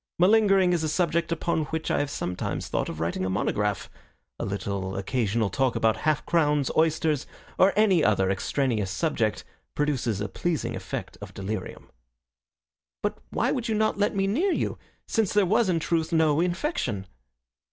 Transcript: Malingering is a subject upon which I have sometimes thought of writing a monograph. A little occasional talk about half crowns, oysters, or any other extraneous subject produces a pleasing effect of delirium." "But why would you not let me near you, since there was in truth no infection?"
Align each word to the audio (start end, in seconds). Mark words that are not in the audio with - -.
Malingering 0.17 0.73
is 0.73 0.83
a 0.83 0.89
subject 0.89 1.31
upon 1.31 1.65
which 1.65 1.91
I 1.91 1.99
have 1.99 2.09
sometimes 2.09 2.67
thought 2.67 2.89
of 2.89 2.99
writing 2.99 3.23
a 3.23 3.29
monograph. 3.29 3.87
A 4.39 4.45
little 4.45 4.95
occasional 4.97 5.51
talk 5.51 5.75
about 5.75 5.97
half 6.07 6.25
crowns, 6.25 6.71
oysters, 6.75 7.27
or 7.59 7.71
any 7.75 8.03
other 8.03 8.27
extraneous 8.31 8.89
subject 8.89 9.43
produces 9.75 10.19
a 10.19 10.27
pleasing 10.27 10.75
effect 10.75 11.19
of 11.21 11.35
delirium." 11.35 11.91
"But 13.03 13.19
why 13.29 13.51
would 13.51 13.67
you 13.69 13.75
not 13.75 13.99
let 13.99 14.15
me 14.15 14.25
near 14.25 14.51
you, 14.51 14.79
since 15.07 15.33
there 15.33 15.45
was 15.45 15.69
in 15.69 15.79
truth 15.79 16.11
no 16.11 16.39
infection?" 16.41 17.05